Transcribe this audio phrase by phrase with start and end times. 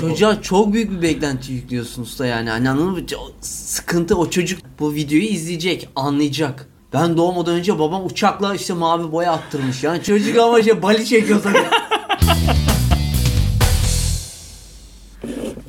[0.00, 2.50] Çocuğa çok büyük bir beklenti yüklüyorsun usta yani.
[2.50, 3.00] Hani anladın mı?
[3.40, 6.68] Sıkıntı o çocuk bu videoyu izleyecek, anlayacak.
[6.92, 10.02] Ben doğmadan önce babam uçakla işte mavi boya attırmış yani.
[10.02, 11.58] Çocuk ama şey bali çekiyor tabii.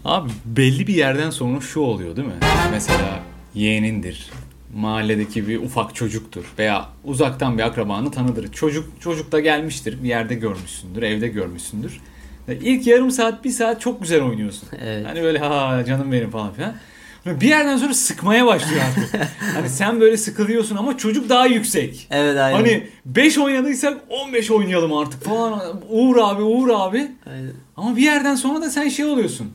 [0.05, 2.39] Abi belli bir yerden sonra şu oluyor değil mi?
[2.71, 3.19] Mesela
[3.55, 4.29] yeğenindir.
[4.75, 8.51] Mahalledeki bir ufak çocuktur veya uzaktan bir akrabanı tanıdır.
[8.51, 10.03] Çocuk çocuk da gelmiştir.
[10.03, 12.01] Bir yerde görmüşsündür, evde görmüşsündür.
[12.47, 14.69] İlk yarım saat, bir saat çok güzel oynuyorsun.
[14.81, 15.05] Evet.
[15.07, 16.73] Hani böyle ha canım benim falan filan.
[17.25, 19.21] Bir yerden sonra sıkmaya başlıyor artık.
[19.55, 22.07] hani sen böyle sıkılıyorsun ama çocuk daha yüksek.
[22.11, 22.57] evet aynen.
[22.57, 25.81] Hani 5 oynadıysak 15 oynayalım artık falan.
[25.89, 27.11] Uğur abi, Uğur abi.
[27.29, 27.51] Aynen.
[27.77, 29.51] Ama bir yerden sonra da sen şey oluyorsun.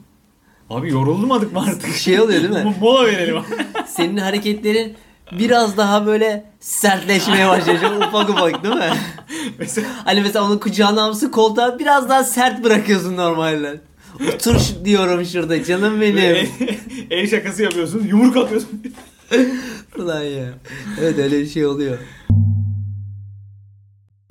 [0.71, 1.95] Abi yorulmadık mı artık?
[1.95, 2.59] Şey oluyor değil mi?
[2.81, 3.37] Mo- Mola verelim.
[3.87, 4.95] Senin hareketlerin
[5.33, 8.93] biraz daha böyle sertleşmeye başlayacak ufak ufak değil mi?
[9.59, 13.81] Mesela Hani mesela onun kucağına almışsın koltuğa biraz daha sert bırakıyorsun normalden.
[14.35, 16.49] Otur diyorum şurada canım el, benim.
[17.11, 18.83] el şakası yapıyorsun, yumruk atıyorsun.
[19.99, 20.47] Ulan ya.
[21.01, 21.99] Evet öyle bir şey oluyor.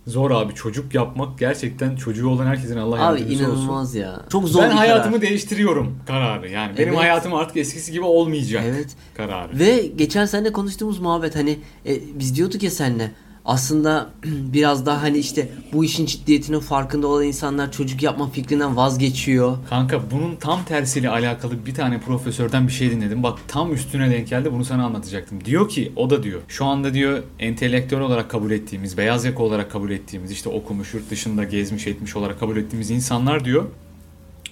[0.07, 3.55] Zor abi çocuk yapmak gerçekten çocuğu olan herkesin Allah Abi yardımcısı olsun.
[3.55, 4.19] inanılmaz ya.
[4.29, 5.29] Çok zor ben hayatımı karar.
[5.29, 6.49] değiştiriyorum kararı.
[6.49, 6.99] Yani benim Evet.
[6.99, 8.87] hayatım artık eskisi gibi olmayacak Evet.
[9.17, 9.59] kararı.
[9.59, 13.11] Ve geçen seninle konuştuğumuz muhabbet hani e, biz diyorduk ya seninle
[13.47, 19.57] aslında biraz daha hani işte bu işin ciddiyetinin farkında olan insanlar çocuk yapma fikrinden vazgeçiyor.
[19.69, 23.23] Kanka bunun tam tersiyle alakalı bir tane profesörden bir şey dinledim.
[23.23, 25.45] Bak tam üstüne denk geldi bunu sana anlatacaktım.
[25.45, 29.71] Diyor ki o da diyor şu anda diyor entelektüel olarak kabul ettiğimiz, beyaz yaka olarak
[29.71, 33.65] kabul ettiğimiz işte okumuş, yurt dışında gezmiş etmiş olarak kabul ettiğimiz insanlar diyor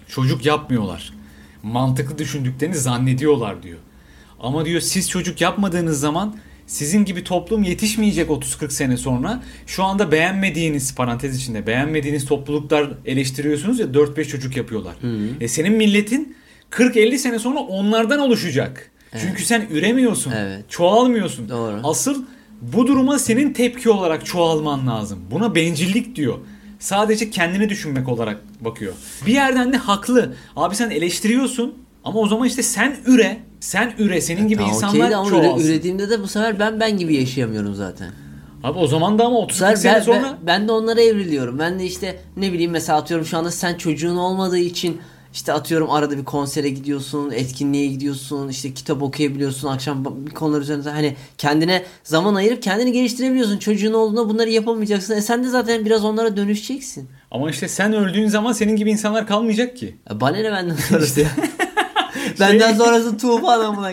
[0.07, 1.13] çocuk yapmıyorlar.
[1.63, 3.77] Mantıklı düşündüklerini zannediyorlar diyor.
[4.39, 6.35] Ama diyor siz çocuk yapmadığınız zaman
[6.67, 9.43] sizin gibi toplum yetişmeyecek 30-40 sene sonra.
[9.67, 14.95] Şu anda beğenmediğiniz parantez içinde beğenmediğiniz topluluklar eleştiriyorsunuz ya 4-5 çocuk yapıyorlar.
[15.41, 16.35] E senin milletin
[16.71, 18.91] 40-50 sene sonra onlardan oluşacak.
[19.21, 20.31] Çünkü sen üremiyorsun.
[20.31, 20.65] Evet.
[20.69, 21.49] Çoğalmıyorsun.
[21.49, 21.79] Doğru.
[21.83, 22.23] Asıl
[22.61, 25.19] bu duruma senin tepki olarak çoğalman lazım.
[25.31, 26.37] Buna bencillik diyor.
[26.79, 28.93] Sadece kendini düşünmek olarak bakıyor.
[29.25, 30.35] Bir yerden de haklı.
[30.55, 31.73] Abi sen eleştiriyorsun
[32.03, 33.37] ama o zaman işte sen üre.
[33.65, 34.21] Sen üre.
[34.21, 35.67] Senin gibi Tamam, insanlar de ama üre- çoğalsın.
[35.67, 38.11] ürediğimde de bu sefer ben ben gibi yaşayamıyorum zaten.
[38.63, 41.01] Abi o zaman da ama 30 Bu sefer sene ben, sonra ben, ben de onlara
[41.01, 41.59] evriliyorum.
[41.59, 45.01] Ben de işte ne bileyim mesela atıyorum şu anda sen çocuğun olmadığı için
[45.33, 50.89] işte atıyorum arada bir konsere gidiyorsun, etkinliğe gidiyorsun, işte kitap okuyabiliyorsun, akşam bir konular üzerinde
[50.89, 53.57] hani kendine zaman ayırıp kendini geliştirebiliyorsun.
[53.57, 55.13] Çocuğun olduğunda bunları yapamayacaksın.
[55.17, 57.09] E sen de zaten biraz onlara dönüşeceksin.
[57.31, 59.95] ama işte sen öldüğün zaman senin gibi insanlar kalmayacak ki.
[60.09, 61.27] Ya bana ne benden sonrası ya.
[62.39, 63.91] benden sonrası tufan amına.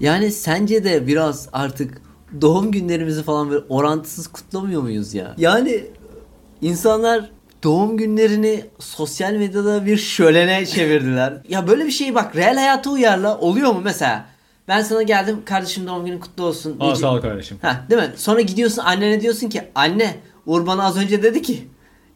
[0.00, 2.02] Yani sence de biraz artık
[2.40, 5.34] doğum günlerimizi falan böyle orantısız kutlamıyor muyuz ya?
[5.38, 5.84] Yani
[6.62, 7.30] insanlar
[7.62, 11.42] doğum günlerini sosyal medyada bir şölene çevirdiler.
[11.48, 14.26] ya böyle bir şeyi bak real hayata uyarla oluyor mu mesela?
[14.68, 16.76] Ben sana geldim kardeşim doğum günün kutlu olsun.
[16.80, 17.58] Aa sağ ol kardeşim.
[17.62, 18.10] Ha, değil mi?
[18.16, 21.68] Sonra gidiyorsun annene diyorsun ki anne Uğur bana az önce dedi ki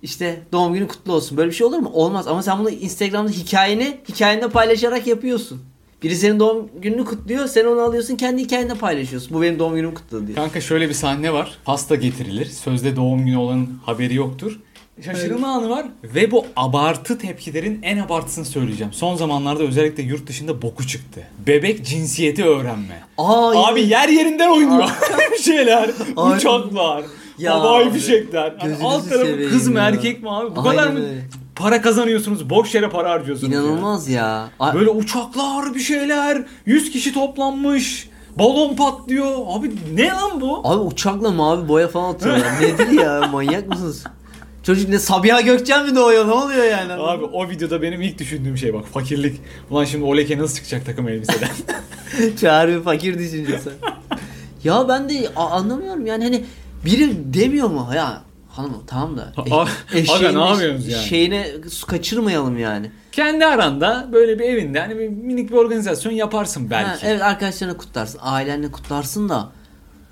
[0.05, 1.37] işte doğum günü kutlu olsun.
[1.39, 1.91] Böyle bir şey olur mu?
[1.95, 2.29] Olmaz.
[2.29, 5.63] Ama sen bunu Instagram'da hikayeni hikayende paylaşarak yapıyorsun.
[6.03, 7.47] Biri senin doğum gününü kutluyor.
[7.47, 9.35] Sen onu alıyorsun kendi hikayende paylaşıyorsun.
[9.37, 10.35] Bu benim doğum günüm kutladı diye.
[10.35, 11.59] Kanka şöyle bir sahne var.
[11.65, 12.47] Pasta getirilir.
[12.47, 14.61] Sözde doğum günü olanın haberi yoktur.
[15.05, 18.93] Şaşırma anı var ve bu abartı tepkilerin en abartısını söyleyeceğim.
[18.93, 21.27] Son zamanlarda özellikle yurt dışında boku çıktı.
[21.47, 23.03] Bebek cinsiyeti öğrenme.
[23.19, 24.89] Aa, Abi yer yerinden oynuyor.
[25.33, 25.91] bir şeyler.
[26.17, 27.05] Uçaklar.
[27.39, 28.53] Ya havai fişekler.
[28.63, 29.85] Gözünüzü alt tarafı kız mı ya.
[29.85, 30.57] erkek mi abi?
[30.57, 31.29] Bu Aynen kadar mı öyle.
[31.57, 32.51] para kazanıyorsunuz?
[32.51, 33.53] Boş yere para harcıyorsunuz.
[33.53, 33.59] ya.
[33.61, 34.49] İnanılmaz ya.
[34.61, 36.43] A- Böyle uçaklar bir şeyler.
[36.67, 38.09] 100 kişi toplanmış.
[38.39, 39.37] Balon patlıyor.
[39.49, 40.61] Abi ne lan bu?
[40.65, 42.47] Abi uçakla mavi boya falan atıyorlar.
[42.61, 43.29] Nedir ya?
[43.33, 44.05] Manyak mısınız?
[44.63, 46.29] Çocuk ne Sabiha Gökçen mi doğuyor?
[46.29, 46.93] Ne oluyor yani?
[46.93, 49.41] Abi o videoda benim ilk düşündüğüm şey bak fakirlik.
[49.71, 51.49] Ulan şimdi o leke nasıl çıkacak takım elbiseden?
[52.41, 53.71] Çağrı fakir düşüncesi.
[54.65, 56.45] ya ben de anlamıyorum yani hani
[56.85, 61.05] biri demiyor mu ya hanım tamam da A- aga, ne yapıyorsunuz yani?
[61.05, 62.91] Şeyine su kaçırmayalım yani.
[63.13, 66.89] Kendi aranda böyle bir evinde hani bir minik bir organizasyon yaparsın belki.
[66.89, 69.49] Ha, evet arkadaşlarına kutlarsın, ailenle kutlarsın da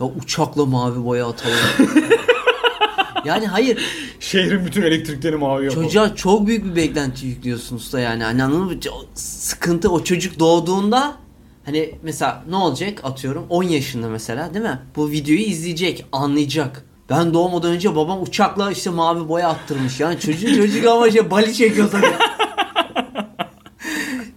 [0.01, 1.57] ya uçakla mavi boya atalım.
[3.25, 3.79] yani hayır
[4.21, 5.85] Şehrin bütün elektriklerini mavi yapalım.
[5.87, 8.25] çocuğa çok büyük bir beklenti yüklüyorsun usta yani.
[8.25, 8.73] Hani anladın mı?
[9.15, 11.17] Sıkıntı o çocuk doğduğunda
[11.65, 14.79] hani mesela ne olacak atıyorum 10 yaşında mesela değil mi?
[14.97, 16.85] Bu videoyu izleyecek, anlayacak.
[17.11, 21.55] Ben doğmadan önce babam uçakla işte mavi boya attırmış yani çocuk çocuk ama şey bali
[21.55, 22.07] çekiyor tabii.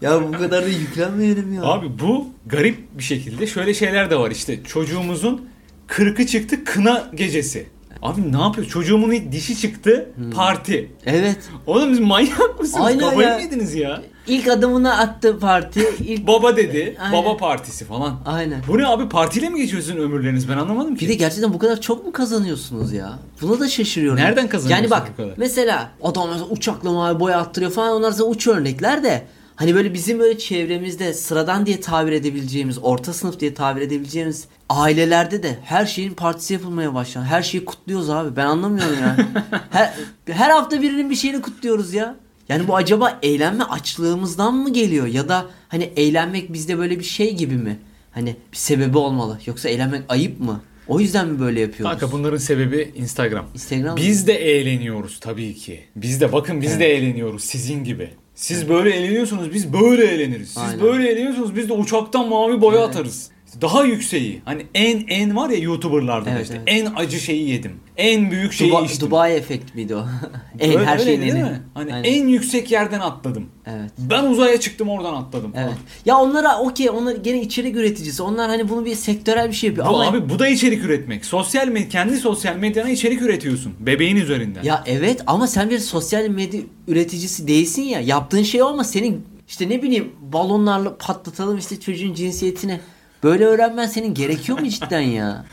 [0.01, 1.63] ya bu kadar da yüklenmeyelim ya.
[1.63, 5.49] Abi bu garip bir şekilde şöyle şeyler de var işte çocuğumuzun
[5.87, 7.67] kırkı çıktı kına gecesi.
[8.01, 8.67] Abi ne yapıyor?
[8.67, 10.09] Çocuğumun ilk dişi çıktı.
[10.15, 10.31] Hmm.
[10.31, 10.91] Parti.
[11.05, 11.37] Evet.
[11.67, 12.85] Oğlum siz manyak mısınız?
[12.85, 13.35] Aynen Kafayı ya.
[13.35, 14.01] mı yediniz ya?
[14.27, 15.81] İlk adımını attı parti.
[15.99, 16.27] İlk...
[16.27, 16.97] Baba dedi.
[16.99, 17.13] Aynen.
[17.13, 18.19] Baba partisi falan.
[18.25, 18.61] Aynen.
[18.67, 20.49] Bu ne abi partiyle mi geçiyorsun ömürleriniz?
[20.49, 21.05] Ben anlamadım ki.
[21.05, 23.19] Bir de gerçekten bu kadar çok mu kazanıyorsunuz ya?
[23.41, 24.19] Buna da şaşırıyorum.
[24.19, 25.33] Nereden kazanıyorsun Yani bak bu kadar?
[25.37, 29.25] mesela adam mesela uçakla mavi boya attırıyor falan onlar zaten uç örnekler de
[29.55, 35.43] hani böyle bizim böyle çevremizde sıradan diye tabir edebileceğimiz orta sınıf diye tabir edebileceğimiz ailelerde
[35.43, 37.27] de her şeyin partisi yapılmaya başlandı.
[37.27, 38.35] Her şeyi kutluyoruz abi.
[38.35, 39.17] Ben anlamıyorum ya.
[39.71, 39.93] her,
[40.27, 42.15] her hafta birinin bir şeyini kutluyoruz ya.
[42.49, 47.35] Yani bu acaba eğlenme açlığımızdan mı geliyor ya da hani eğlenmek bizde böyle bir şey
[47.35, 47.79] gibi mi?
[48.11, 49.39] Hani bir sebebi olmalı.
[49.45, 50.61] Yoksa eğlenmek ayıp mı?
[50.87, 51.99] O yüzden mi böyle yapıyoruz?
[51.99, 53.45] Kanka bunların sebebi Instagram.
[53.53, 53.97] Instagram mı?
[53.97, 55.83] Biz de eğleniyoruz tabii ki.
[55.95, 58.09] Biz de bakın biz de eğleniyoruz sizin gibi.
[58.35, 60.47] Siz böyle eğleniyorsunuz biz böyle eğleniriz.
[60.47, 60.81] Siz Aynen.
[60.81, 63.29] böyle eğleniyorsunuz biz de uçaktan mavi boya atarız.
[63.61, 64.41] Daha yükseği.
[64.45, 66.61] Hani en en var ya YouTuber'larda da Evet, işte.
[66.67, 66.67] evet.
[66.85, 67.71] En acı şeyi yedim.
[67.97, 69.07] En büyük şeyi Duba- içtim.
[69.07, 70.05] Dubai efekt miydi o?
[70.59, 71.61] en Öyle- her şeyin değil en mi?
[71.73, 72.09] Hani Aynen.
[72.09, 73.45] en yüksek yerden atladım.
[73.65, 73.91] Evet.
[73.99, 75.65] Ben uzaya çıktım oradan atladım falan.
[75.65, 75.75] Evet.
[76.05, 78.23] Ya onlara okey onlar gene içerik üreticisi.
[78.23, 79.87] Onlar hani bunu bir sektörel bir şey yapıyor.
[79.89, 81.25] Bu Ama abi bu da içerik üretmek.
[81.25, 83.73] Sosyal med kendi sosyal medyana içerik üretiyorsun.
[83.79, 84.63] Bebeğin üzerinden.
[84.63, 87.99] ya evet ama sen bir sosyal medya üreticisi değilsin ya.
[87.99, 92.79] Yaptığın şey olma senin işte ne bileyim balonlarla patlatalım işte çocuğun cinsiyetini.
[93.25, 95.45] Böyle öğrenmen senin gerekiyor mu cidden ya?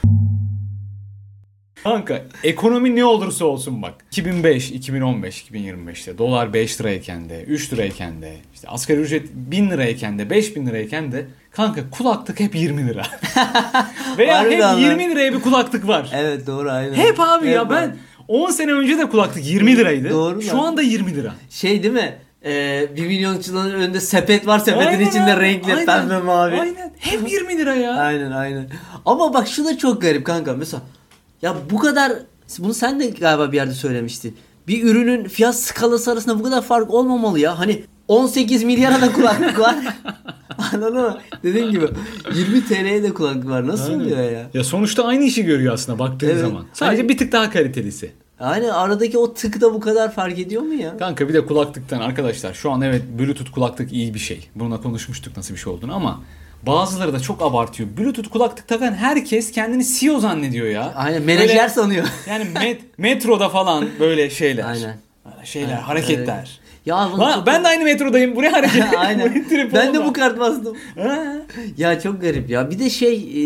[1.82, 3.94] Kanka ekonomi ne olursa olsun bak.
[4.10, 10.18] 2005, 2015, 2025'te dolar 5 lirayken de 3 lirayken de işte asgari ücret 1000 lirayken
[10.18, 13.02] de 5000 lirayken de kanka kulaklık hep 20 lira.
[14.18, 14.78] Veya Harbiden hep lan.
[14.78, 16.10] 20 liraya bir kulaklık var.
[16.14, 16.94] Evet doğru aynen.
[16.94, 17.96] Hep abi ya Hep ben var.
[18.28, 20.10] 10 sene önce de kulaklık 20 liraydı.
[20.10, 20.64] Doğru Şu lan.
[20.64, 21.34] anda 20 lira.
[21.50, 22.18] Şey değil mi?
[22.44, 24.58] Ee, bir milyonçuların önünde sepet var.
[24.58, 26.60] Sepetin Aynen içinde abi, renkli aynen, pembe mavi.
[26.60, 26.92] Aynen.
[26.98, 27.94] Hep 20 lira ya.
[27.94, 28.68] Aynen aynen.
[29.06, 30.52] Ama bak şu da çok garip kanka.
[30.54, 30.82] Mesela
[31.42, 32.12] ya bu kadar
[32.58, 34.36] bunu sen de galiba bir yerde söylemiştin.
[34.68, 37.58] Bir ürünün fiyat skalası arasında bu kadar fark olmamalı ya.
[37.58, 39.76] Hani 18 milyara da kulaklık var.
[40.72, 41.18] Anladın mı?
[41.42, 41.86] Dediğim gibi
[42.34, 43.66] 20 TL'ye de kulaklık var.
[43.66, 44.00] Nasıl Aynen.
[44.04, 44.46] oluyor ya?
[44.54, 46.40] Ya sonuçta aynı işi görüyor aslında baktığın Evet.
[46.40, 46.64] zaman.
[46.72, 48.12] Sadece Hani- bir tık daha kalitelisi.
[48.42, 50.96] Yani aradaki o tık da bu kadar fark ediyor mu ya?
[50.96, 54.48] Kanka bir de kulaklıktan arkadaşlar şu an evet Bluetooth kulaklık iyi bir şey.
[54.54, 56.20] Bununla konuşmuştuk nasıl bir şey olduğunu ama
[56.66, 57.88] bazıları da çok abartıyor.
[57.98, 60.92] Bluetooth kulaklık takan herkes kendini CEO zannediyor ya.
[60.96, 62.06] Aynen menajer Böyle- sanıyor.
[62.28, 64.64] Yani met- metroda falan böyle şeyler.
[64.64, 64.96] Aynen.
[65.44, 66.60] Şeyler, Aynen, hareketler.
[66.86, 68.36] Ya bunu Ha, çok- ben de aynı metrodayım.
[68.36, 68.84] Buraya hareket.
[68.98, 69.44] Aynen.
[69.74, 70.76] Ben de bu kart bastım.
[71.78, 72.70] Ya çok garip ya.
[72.70, 73.36] Bir de şey e,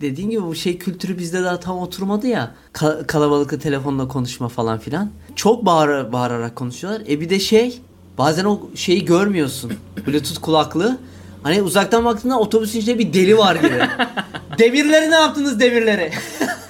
[0.00, 2.54] dediğin gibi bu şey kültürü bizde daha tam oturmadı ya.
[2.74, 5.10] Ka- kalabalıkla telefonla konuşma falan filan.
[5.36, 7.02] Çok bağır bağırarak konuşuyorlar.
[7.08, 7.80] E bir de şey
[8.18, 9.72] bazen o şeyi görmüyorsun.
[10.06, 10.98] Bluetooth kulaklığı.
[11.42, 13.80] Hani uzaktan baktığında otobüsün içinde bir deli var gibi.
[14.58, 16.12] demirleri ne yaptınız demirleri?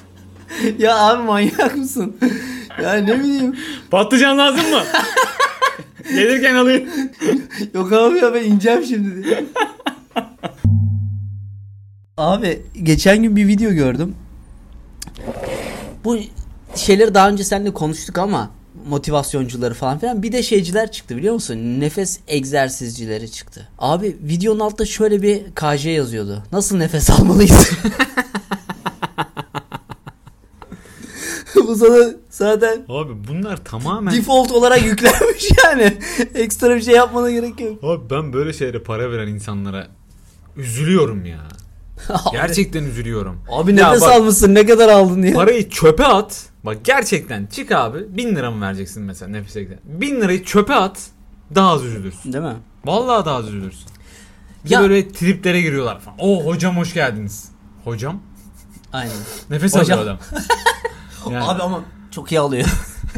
[0.78, 2.16] ya abi manyak mısın?
[2.82, 3.56] Ya ne bileyim.
[3.90, 4.80] Patlıcan lazım mı?
[6.10, 6.88] Gelirken alayım.
[7.74, 9.44] Yok abi ya ben ineceğim şimdi.
[12.16, 14.14] Abi geçen gün bir video gördüm.
[16.04, 16.18] Bu
[16.74, 18.50] şeyleri daha önce seninle konuştuk ama
[18.88, 21.80] motivasyoncuları falan filan bir de şeyciler çıktı biliyor musun?
[21.80, 23.68] Nefes egzersizcileri çıktı.
[23.78, 26.42] Abi videonun altında şöyle bir KJ yazıyordu.
[26.52, 27.70] Nasıl nefes almalıyız?
[31.66, 34.14] Bu sana zaten Abi bunlar tamamen...
[34.14, 35.96] default olarak yüklenmiş yani.
[36.34, 37.84] Ekstra bir şey yapmana gerek yok.
[37.84, 39.86] Abi ben böyle şeylere para veren insanlara
[40.56, 41.38] üzülüyorum ya.
[42.32, 43.40] Gerçekten üzülüyorum.
[43.50, 45.34] Abi nefes bak, almışsın ne kadar aldın ya?
[45.34, 46.46] Parayı çöpe at.
[46.64, 48.16] Bak gerçekten çık abi.
[48.16, 49.78] Bin lira mı vereceksin mesela nefes ekle.
[49.84, 50.98] Bin lirayı çöpe at.
[51.54, 52.32] Daha az üzülürsün.
[52.32, 52.56] Değil mi?
[52.84, 53.86] Vallahi daha az üzülürsün.
[54.64, 56.18] Bir Ya- böyle triplere giriyorlar falan.
[56.20, 57.48] Oo hocam hoş geldiniz.
[57.84, 58.20] Hocam?
[58.92, 59.12] Aynen.
[59.50, 59.98] Nefes Hocam.
[59.98, 60.40] alıyor adam.
[61.32, 61.80] Yani Abi ama
[62.10, 62.66] çok iyi alıyor.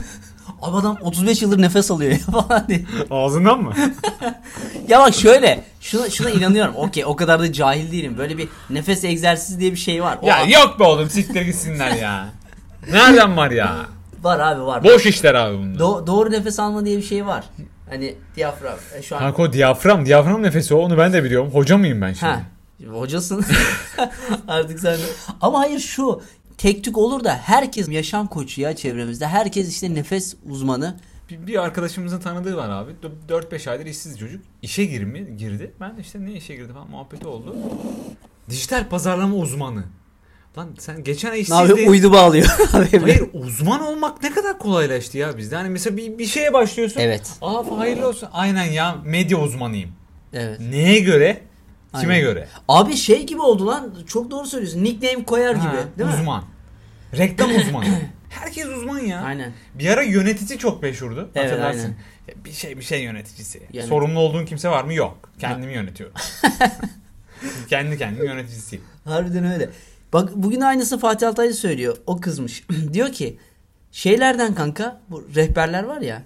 [0.62, 2.84] Abi adam 35 yıldır nefes alıyor ya falan diye.
[3.10, 3.72] ağzından mı?
[4.88, 5.64] Ya bak şöyle.
[5.80, 6.74] Şuna, şuna inanıyorum.
[6.76, 8.18] Okey o kadar da cahil değilim.
[8.18, 10.18] Böyle bir nefes egzersizi diye bir şey var.
[10.22, 12.28] O ya an- yok be oğlum siktir gitsinler ya.
[12.92, 13.76] Nereden var ya?
[14.22, 14.84] Var abi var.
[14.84, 15.78] Boş işler abi bunlar.
[15.80, 17.44] Do- doğru nefes alma diye bir şey var.
[17.90, 18.76] Hani diyafram.
[18.98, 20.06] E, şu an Kanka o diyafram.
[20.06, 20.78] Diyafram nefesi o.
[20.78, 21.50] Onu ben de biliyorum.
[21.52, 22.32] Hoca mıyım ben şimdi?
[22.32, 22.40] Ha.
[22.90, 23.44] Hocasın.
[24.48, 25.02] Artık sen de.
[25.40, 26.22] Ama hayır şu.
[26.58, 29.26] Tek tük olur da herkes yaşam koçu ya çevremizde.
[29.26, 30.96] Herkes işte nefes uzmanı.
[31.30, 32.92] Bir, bir arkadaşımızın tanıdığı var abi.
[33.28, 34.42] 4-5 aydır işsiz çocuk.
[34.62, 35.72] İşe girmi, girdi.
[35.80, 37.56] Ben de işte ne işe girdi falan muhabbeti oldu.
[38.50, 39.84] Dijital pazarlama uzmanı.
[40.58, 41.88] Lan sen geçen ay işsizdin.
[41.88, 42.46] Uydu bağlıyor.
[42.72, 45.56] Hayır uzman olmak ne kadar kolaylaştı ya bizde.
[45.56, 47.00] Hani mesela bir, bir şeye başlıyorsun.
[47.00, 47.32] Evet.
[47.42, 48.28] Aa hayırlı olsun.
[48.32, 49.90] Aynen ya medya uzmanıyım.
[50.32, 50.60] Evet.
[50.60, 51.47] Neye göre?
[52.00, 52.20] Kime Aynen.
[52.26, 52.48] göre?
[52.68, 53.94] Abi şey gibi oldu lan.
[54.06, 54.84] Çok doğru söylüyorsun.
[54.84, 55.98] Nickname koyar Ha, gibi.
[55.98, 56.16] Değil mi?
[56.20, 56.44] uzman.
[57.16, 57.86] Reklam uzmanı.
[58.28, 59.20] Herkes uzman ya.
[59.20, 59.52] Aynen.
[59.74, 61.30] Bir ara yönetici çok meşhurdu.
[61.34, 61.80] Evet, Hatırlarsın.
[62.28, 62.44] aynen.
[62.44, 63.62] Bir şey bir şey yöneticisi.
[63.72, 64.94] Yani- Sorumlu olduğun kimse var mı?
[64.94, 65.30] Yok.
[65.38, 66.14] Kendimi yönetiyorum.
[67.68, 68.84] Kendi kendimi yöneticisiyim.
[69.04, 69.70] Harbiden öyle.
[70.12, 71.96] Bak bugün aynısını Fatih Altaylı söylüyor.
[72.06, 72.64] O kızmış.
[72.92, 73.38] diyor ki
[73.92, 76.22] şeylerden kanka bu rehberler var ya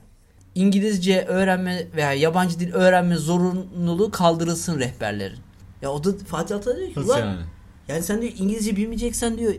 [0.54, 5.38] İngilizce öğrenme veya yabancı dil öğrenme zorunluluğu kaldırılsın rehberlerin.
[5.82, 7.40] Ya o da Fatih Altaylı diyor ki Nasıl "Ulan, yani?
[7.88, 9.54] yani sen diyor İngilizce bilmeyeceksen diyor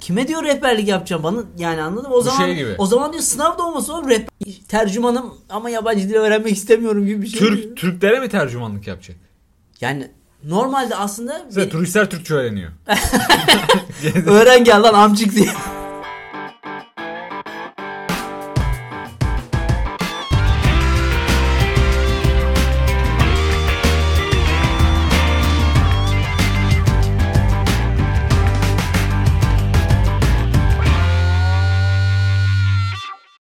[0.00, 2.14] kime diyor rehberlik yapacağım bana yani anladın mı?
[2.14, 2.74] O Bu zaman şey gibi.
[2.78, 4.26] o zaman diyor sınav da olmasın oğlum rehber
[4.68, 7.40] tercümanım ama yabancı dil öğrenmek istemiyorum gibi bir şey.
[7.40, 7.52] diyor.
[7.52, 9.16] Türk Türklere mi tercümanlık yapacak?
[9.80, 10.10] Yani
[10.44, 12.70] normalde aslında Mesela bir- turistler Türkçe öğreniyor.
[14.26, 15.48] öğren gel lan amcık diye.